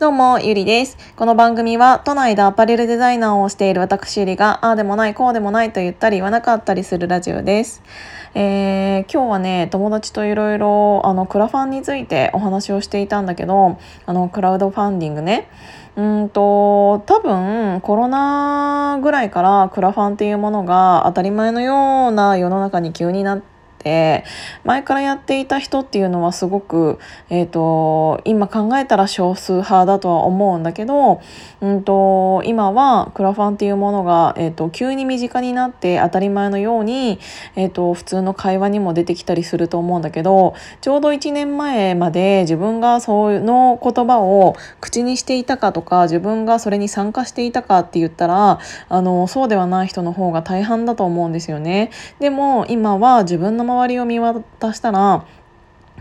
[0.00, 0.98] どうも、ゆりです。
[1.14, 7.80] この番組は、都内でアパレルデザイナーをしている私ゆりが、ああでもない、こうでもないと言ったり言わなかったりするラジオです。
[8.34, 15.48] えー、今日はね、友達といろいろ、あの、クラファンについてお話をしていたんだけど、あの、クラウドファンディングね。
[15.96, 23.53] うんと多分コロナぐらいからクラファンっていうものが当たり前のような世の中に急になって
[23.84, 24.24] て
[24.64, 26.98] 前からやっていた人っていうのはすごく、
[27.28, 31.20] えーと、今考えたら少数派だとは思うんだけど、
[31.60, 37.20] うんと、今はクラファンっていうものが、えーと、急に身近になって当たり前のように、
[37.54, 48.58] えー、と普通の会話にも出てきたりすると思うんだけどちょうど1年前まで自分がその言葉を口にしていたかとか自分がそれに参加していたかって言ったら
[48.88, 51.90] あのそうではない人の方が大半だと思うんですよね。
[52.20, 55.24] でも今は自分の周りを見渡したら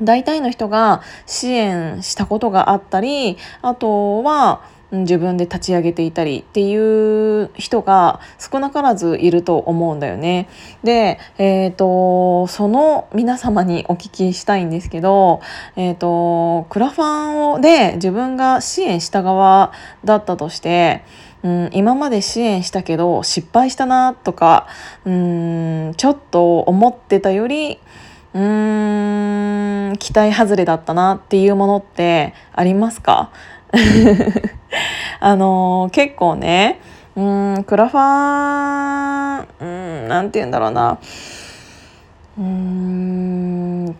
[0.00, 4.62] 大体の人が支援したことがあったりあとは
[4.92, 10.48] 自分で立ち上げていたりっていう人が少なからずいると思うんだよね。
[10.84, 15.40] で、えーと、その皆様にお聞きしたいんですけど、
[15.76, 19.72] えーと、クラファンをで自分が支援した側
[20.04, 21.04] だったとして
[21.44, 24.68] うん、今まで支援したけど失敗したなとか
[25.04, 27.80] うんちょっと思ってたより
[28.32, 33.30] うん期待外れだったなっていうものってありますか？
[35.20, 36.80] あの結構ね
[37.16, 40.98] うんクラファンうんなんて言うんだろうな。
[42.38, 43.96] うん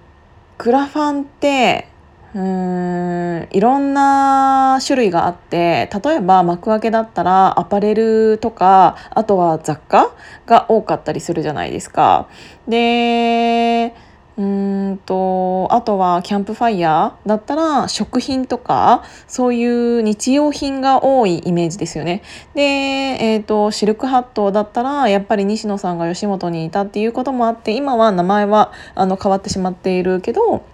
[0.57, 1.89] クラファンって
[2.35, 10.15] うーんいろんな種類があって例えば幕開けだったらアパレルとかあとは雑貨
[10.47, 12.29] が多かったりするじゃないですか。
[12.67, 13.95] で
[14.39, 22.23] うんとあとはキャンプファイヤーだったら食品とかそういう日用品が多いイメージですよね。
[22.55, 30.65] で、えーと、シルクハットだったらやっぱり西野さんが吉本にいたっていうこともあって今は名前はあの変わってしまっているけど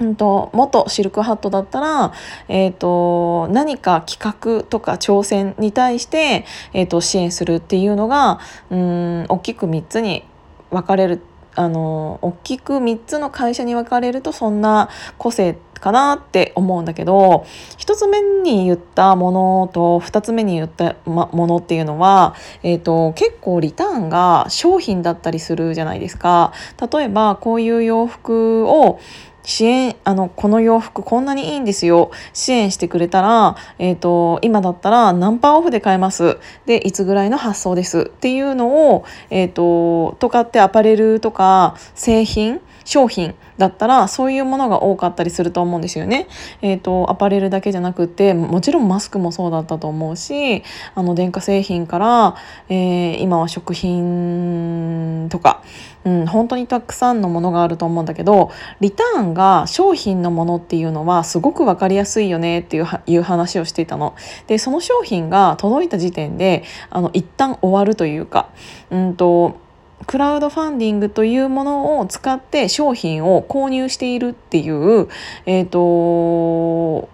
[0.00, 2.12] うんと、元シルクハットだったら、
[2.48, 10.24] えーと、何か企画とか挑戦に対して、えーと、支援するっていうのがうん大きく3つに
[10.70, 11.20] 分かれる
[11.54, 14.88] あの大きく3つの会社に分かれるとそんな
[15.18, 17.44] 個性かなって思うんだけど
[17.78, 26.52] 1つ目に言ったものと2つ目に言ったものっていうのは、えーと結構リターンが商品だったりするじゃないですか。
[26.92, 29.00] 例えばこういう洋服を
[29.44, 32.10] 支援あのこの洋服こんなにいいんですよ。
[32.32, 36.38] 支援してくれたら、えーと、今だったら何パーオフで買えます。
[36.66, 38.00] でいつぐらいの発送です。
[38.02, 46.26] っていうのを、えーと、とかってアパレルとか製品商品だったらそういうものが多かったりすると思うんですよね。
[46.62, 50.62] えーと、アパレルだけじゃなくてもちろんマスクもそうだったと思うし
[50.94, 52.34] あの電化製品から、
[52.68, 54.81] えー、今は食品
[55.28, 55.62] とか、
[56.04, 58.50] うん、本当にたくさんのものがあると思うんだけど
[58.80, 64.14] リターンが商品のものっていうのはすごく分かりやすいよねっていう話をしていたの。
[64.46, 68.48] でその商品が届いた時点であの一旦終わるというか、
[68.90, 69.60] うんと
[70.06, 75.08] クラウドファンディングというものを使って商品を購入しているっていう、
[75.46, 77.08] えーと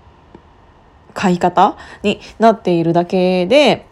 [1.18, 3.87] 買い方になっているだけで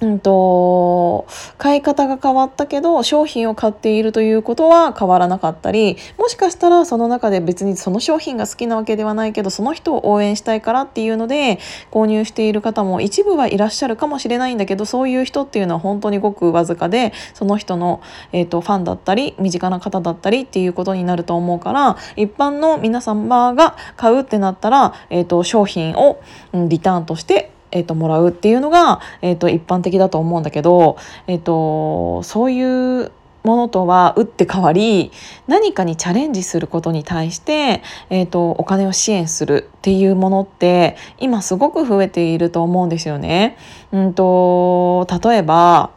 [0.00, 1.26] うんと、
[1.58, 11.58] 買い方が変わったけど商品を買っているということは変わらなかったりもしかしたらその中で別にその商品が好きなわけではないけどその人を応援したいからっていうので
[11.90, 18.00] 購入している方も一部はいらっしゃるかもしれないんだけどそういう人っていうのは本当にごくわずかでその人の、
[18.32, 26.20] えーと、ファンだったり身近な方だったりっていうことになると思うから一般の皆様が買うってなったら、えーと商品を
[26.52, 30.96] リターンとしてえーと、もらうっていうのが、えーと、一般的だと思うんだけど、
[31.26, 33.12] えーと、そういう
[33.44, 35.10] ものとは打って変わり
[35.46, 43.56] 何かにチャレンジすることに対して、えーとお金を支援するっていうものって今すごく増えていると思うんですよね。
[43.92, 45.90] うんと例えば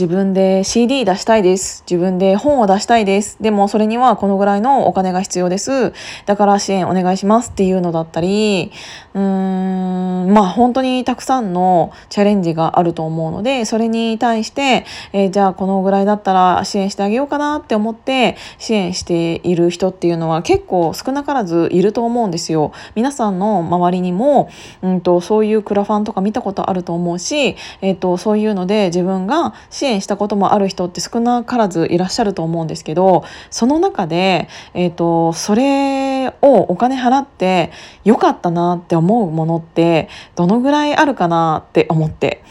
[0.00, 1.84] 自分で CD 出したいです。
[1.86, 3.36] 自分で本を出したいです。
[3.38, 5.92] でもそれにはこのぐらいのお金が必要です。
[6.24, 8.72] だから支援お願いしますっていうのだったり、
[9.12, 22.72] うーん、まあ本当にたくさんのチャレンジがあると思うので、それに対して、えー、じゃあこのぐらいだったら支援してあげようかなって思って支援している人っていうのは結構少なからずいると思うんですよ。
[22.94, 24.48] 皆さんの周りにも、
[24.80, 37.72] うんと、そういうクラファンとか見たことあると思うし、えっ、ー、と、そういうので自分が支援援したこともある人って少なからずいらっしゃると思うんですけどその中で、えーと、それをお金払って
[38.04, 42.42] よかったなって思うものってどのぐらいあるかなって思って。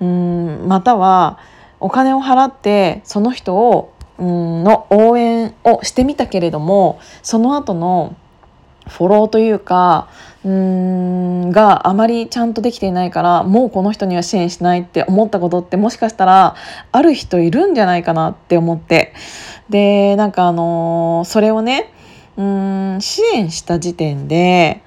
[0.00, 1.38] うんまたは
[1.78, 8.16] お金を払ってその人をうんの応援をしてみたけれどもその後の
[8.88, 10.08] フォローというか
[10.44, 16.56] うんがあまりちゃんとできていないからもうこの人には支援しないって思ったことってもしかしたら
[16.90, 19.14] ある人いるんじゃないかなって思って。
[19.70, 21.94] でなんかあのー、それをね
[22.36, 24.82] うん支援した時点で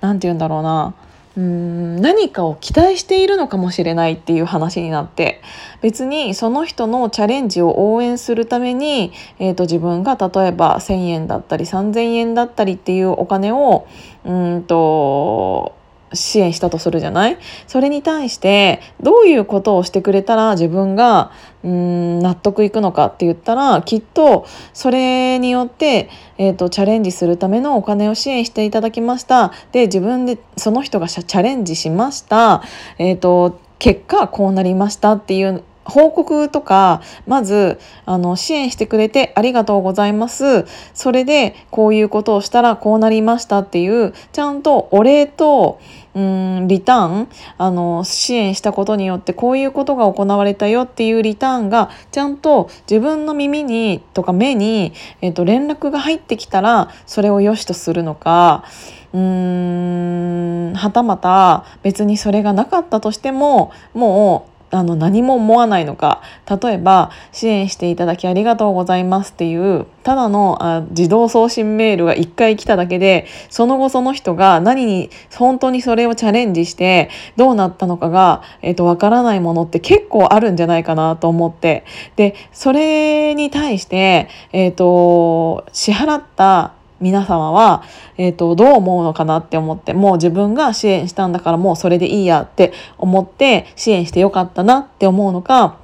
[0.00, 0.94] 何て言うんだろうな。
[1.36, 5.42] うん何かを期待しているのかもしれないっていう話になって
[5.82, 13.86] 別にその人のチャレンジを応援するために、えーと、自分が例えば1,000円だったり3,000円だったりっていうお金を
[14.24, 15.74] うんと
[16.16, 17.38] 支援したとするじゃない？
[17.66, 21.30] それに対してどういうことをしてくれたら自分が
[21.62, 26.08] うん納得いくのかって言ったらきっとそれによって、
[26.38, 29.52] えーと、チャレンジするためのお金を支援していただきました。
[29.72, 32.62] で自分でその人がチャレンジしました、
[32.98, 40.66] えーと結果こうなりましたっていう報告とかまずあの支援してくれてありがとうございます。
[40.94, 45.80] それでこういうことをしたらこうなりましたっていうちゃんとお礼と
[46.16, 47.28] うんリターン
[47.58, 58.64] あの支援したことによってこういうことが行われたよっていうリターンがちゃんと自分の耳にとか目に、えー、と連絡が入ってきたらそれを良しとするのか
[59.12, 66.22] うーんはたまた別にそれがなかったとしてももうあの何も思わないのか。
[66.62, 81.84] 例えば「支援していただきありがとうございます」っていうただのあ自動送信メールが1回来ただけでその後その人が何に本当にそれをチャレンジしてどうなったのかが、えーと、からないものって結構あるんじゃないかなと思って。
[82.16, 87.82] でそれに対して、えーと支払った皆様は、
[88.16, 95.78] えーと、どう思うのかなって思ってもう自分が支援したんだからもうそれでいいやって思って支援してよかったなって思うのか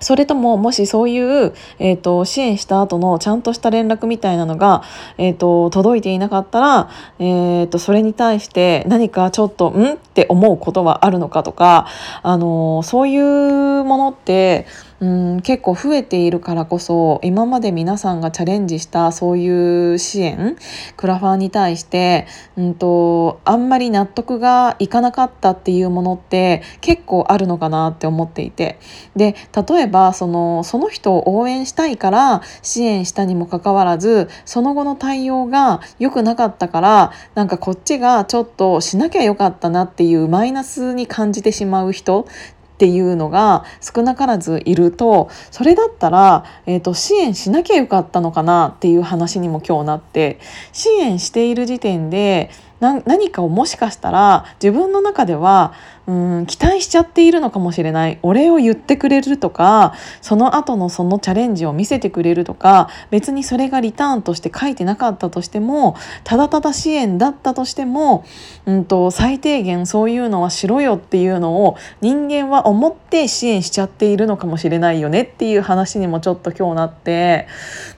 [0.00, 4.82] それとももしそういう、えーと、支援した後のちゃんとした連絡みたいなのが、
[5.16, 11.86] えーと、届いていなかったら、えーと、それに対して何かちょっと「ん?」って思うことはあるのかとか、
[12.22, 14.66] あのー、そういうものって
[15.00, 20.56] うん結構増えているからこそ今まで皆さんがチャレンジしたそういう支援
[20.96, 28.78] クラファンに対して、うんと、あんまり納得がいかなかったっていうものって結構あるのかなって思っていて。
[29.14, 29.34] で
[29.68, 50.38] 例えばそのその人を応援したいから支援したにもかかわらずその後の対応が良くなかったからなんかこっちがちょっとしなきゃよかったなっていうマイナスに感じてしまう人っていうのが少なからずいるとそれだったら、えーと、支援しなきゃよかったのかなっていう話にも今日なって
[50.72, 55.74] 支援している時点で何かをもしかしたら自分の中では
[56.08, 58.18] うん期待しちゃっているのかもしれない。
[58.22, 68.24] お礼を言ってくれるとかその後のそのチャレンジを見せてくれるとか別にそれがリターンとして書いてなかったとしてもただただ支援だったとしても、
[68.64, 77.48] うんと、最低限そういうのはしろよっていうのを人間は思って支援しちゃっているのかもしれないよねっていう話にもちょっと今日なって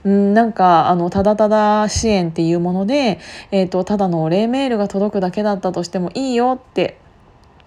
[0.03, 3.21] うんなんかあのただただ支援っていうもので、
[3.53, 7.00] えーとただのお礼メールが届くだけだったとしてもいいよって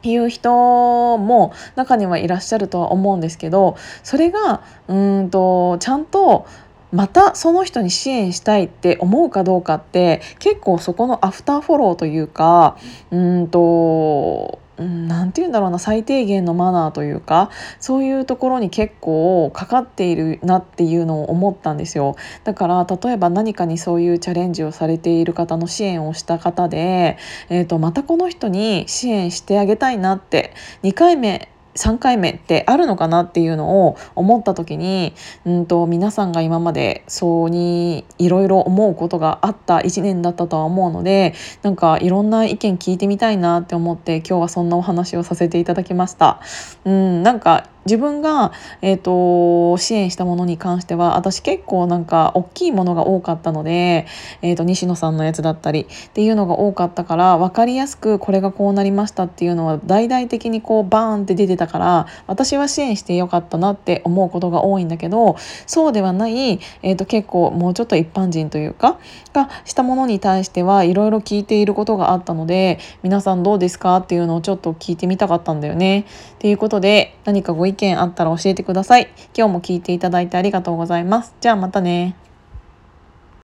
[0.04, 6.46] っていう人も中にはいらっしゃるとは思うんですけどそれがうんとちゃんと
[6.92, 12.76] またその人に支援したいって思うかどうかって結構そこのアフターフォローというか
[13.12, 22.16] うんと何て言うんだろうな最低限のマナーというかそういうところに結構かかっているなっていうのを思ったんですよ。
[22.44, 27.18] だから例えば何かにそういうチャレンジをされている方の支援をした方で、
[27.50, 35.14] えーと、またこの人に支援してあげたいなって2回目3回目ってあるのかなっていうのを思った時に、
[35.46, 46.42] うんと、皆さんが今までそうにいろいろ思うことがあった1年だったとは思うのでなんかいろんな意見聞いてみたいなって思って今日はそんなお話をさせていただきました。
[46.86, 54.06] うん、なんか自分が、えーと、支援したものに関しては私結構なんか大きいものが多かったので、
[54.42, 65.36] えーと、西野さんのやつだったりっていうのが多かったから分かりやすくこれがこうなりましたっていうのは大々的にこうバーンって出てたから私は支援してよかったなって思うことが多いんだけど
[65.66, 69.00] そうではない、えーと結構もうちょっと一般人というか
[69.34, 76.02] がしたものに対してはいろいろ聞いていることがあったので皆さんどうですかっていうのをちょっと聞いてみたかったんだよね。
[76.02, 76.06] っ
[76.40, 79.10] ていうことで何かご意意見あったら教えてください。
[79.36, 81.36] 今日も聞いていただいてありがとうございます。
[81.42, 82.16] じゃあまたね。